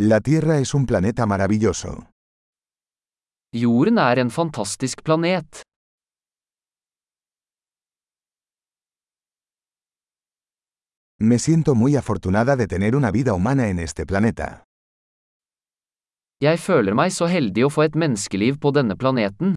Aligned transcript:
La 0.00 0.20
Tierra 0.20 0.58
es 0.60 0.74
un 0.74 0.86
planeta 0.86 1.26
maravilloso. 1.26 2.06
Jorden 3.52 3.98
er 3.98 4.20
en 4.20 4.30
fantastisk 4.30 5.02
planet. 5.02 5.62
Me 11.18 11.40
siento 11.40 11.74
muy 11.74 11.96
afortunada 11.96 12.54
de 12.54 12.68
tener 12.68 12.94
una 12.94 13.10
vida 13.10 13.32
humana 13.34 13.70
en 13.70 13.80
este 13.80 14.06
planeta. 14.06 14.62
Jeg 16.38 16.60
føler 16.68 16.94
meg 16.94 17.10
så 17.18 17.26
heldig 17.34 17.66
å 17.66 17.74
få 17.74 17.88
et 17.88 17.98
menneskeliv 17.98 18.60
på 18.62 18.70
denne 18.78 18.94
planeten. 18.94 19.56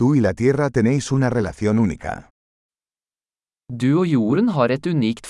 Tú 0.00 0.14
y 0.14 0.20
la 0.20 0.32
tierra 0.32 0.70
tenéis 0.70 1.10
una 1.10 1.28
relación 1.28 1.76
única. 1.80 2.30
Du 3.68 4.04
jorden 4.06 4.48
har 4.48 4.70
unikt 4.86 5.26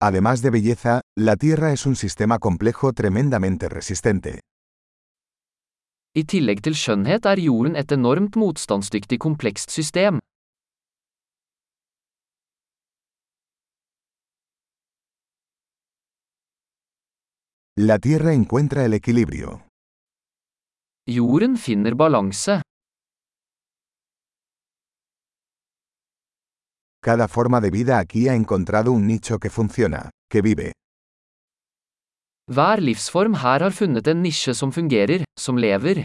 Además 0.00 0.42
de 0.42 0.50
belleza, 0.50 1.00
la 1.18 1.34
Tierra 1.34 1.72
es 1.72 1.84
un 1.84 1.96
sistema 1.96 2.38
complejo 2.38 2.92
tremendamente 2.92 3.68
resistente. 3.68 4.38
I 6.14 6.24
tillegg 6.24 6.60
till 6.62 6.74
skönhet 6.74 7.26
är 7.26 7.38
er 7.38 7.44
jorden 7.44 7.74
un 7.74 7.84
enormt 7.98 8.36
motstandsdyktig 8.36 9.18
komplext 9.18 9.70
system. 9.70 10.20
La 17.82 17.98
tierra 17.98 18.34
encuentra 18.34 18.84
el 18.84 18.92
equilibrio. 18.92 19.66
Jorden 21.08 21.56
finner 21.56 21.94
balanse. 21.94 22.60
Cada 27.02 27.26
forma 27.26 27.58
de 27.62 27.70
vida 27.70 27.98
aquí 27.98 28.28
ha 28.28 28.34
encontrado 28.34 28.92
un 28.92 29.06
nicho 29.06 29.38
que 29.38 29.48
funciona, 29.48 30.10
que 30.30 30.42
vive. 30.42 30.72
Hver 32.50 32.82
livsform 32.82 33.34
her 33.36 33.62
har 33.62 33.72
funnet 33.72 34.06
en 34.08 34.20
nisje 34.20 34.52
som 34.54 34.72
fungerer, 34.72 35.24
som 35.38 35.56
lever. 35.56 36.04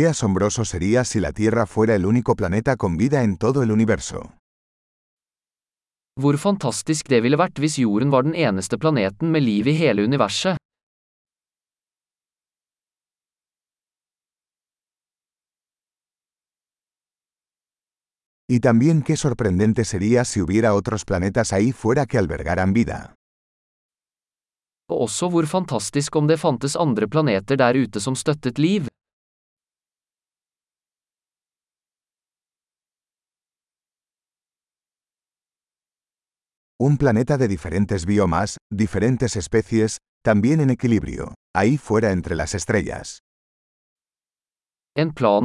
Qué 0.00 0.06
asombroso 0.06 0.64
sería 0.64 1.04
si 1.04 1.20
la 1.20 1.30
Tierra 1.30 1.66
fuera 1.66 1.94
el 1.94 2.06
único 2.06 2.34
planeta 2.34 2.76
con 2.78 2.96
vida 2.96 3.22
en 3.22 3.36
todo 3.36 3.62
el 3.62 3.70
universo. 3.70 4.32
Hvor 6.16 6.38
fantastisk 6.40 7.06
det 7.12 7.20
ville 7.20 7.36
vært 7.36 7.60
hvis 7.60 7.74
jorden 7.82 8.08
var 8.08 8.24
den 8.24 8.32
eneste 8.32 8.78
planeten 8.80 9.28
med 9.34 9.44
liv 9.44 9.68
i 9.68 9.74
hele 9.76 10.02
universet. 10.08 10.56
Og 24.88 24.96
også 25.04 25.28
hvor 25.34 25.50
fantastisk 25.52 26.16
om 26.22 26.32
det 26.32 26.40
fantes 26.40 26.76
andre 26.86 27.06
planeter 27.08 27.60
der 27.60 27.76
ute 27.84 28.00
som 28.00 28.16
støttet 28.16 28.56
liv. 28.58 28.88
Un 36.82 36.96
planeta 36.96 37.36
de 37.36 37.46
diferentes 37.46 38.06
biomas, 38.06 38.56
diferentes 38.72 39.36
especies, 39.36 39.98
también 40.24 40.60
en 40.62 40.70
equilibrio, 40.70 41.34
ahí 41.54 41.76
fuera 41.76 42.10
entre 42.10 42.34
las 42.34 42.54
estrellas. 42.54 43.18
Por 44.94 45.44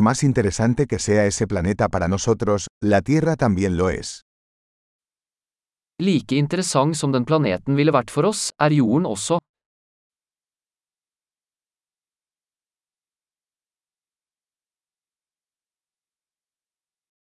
más 0.00 0.24
interesante 0.24 0.86
que 0.88 0.98
sea 0.98 1.26
ese 1.26 1.46
planeta 1.46 1.88
para 1.88 2.08
nosotros, 2.08 2.66
la 2.82 3.02
Tierra 3.02 3.36
también 3.36 3.76
lo 3.76 3.88
es. 3.88 4.22
Like 5.98 6.34
interessant 6.36 6.94
som 6.96 7.10
den 7.12 7.24
planeten 7.24 7.72
ville 7.78 7.92
vært 7.94 8.12
for 8.12 8.28
oss, 8.28 8.50
er 8.60 8.74
jorden 8.76 9.06
også. 9.08 9.38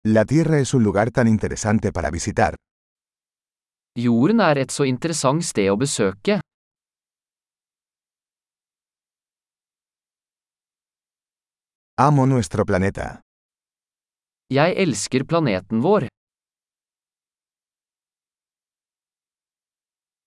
La 0.08 0.24
Tierra 0.28 0.60
es 0.60 0.74
un 0.76 0.84
lugar 0.84 1.08
tan 1.16 1.28
interesante 1.32 1.92
para 1.96 2.10
visitar. 2.12 2.56
Jorden 3.96 4.40
er 4.44 4.60
et 4.60 4.70
så 4.72 4.84
interessant 4.86 5.44
sted 5.48 5.72
å 5.72 5.78
besøke. 5.80 6.36
Amo 11.98 12.26
nuestro 12.28 12.68
planeta. 12.68 13.14
Jeg 14.52 14.76
elsker 14.84 15.24
planeten 15.24 15.80
vår. 15.80 16.08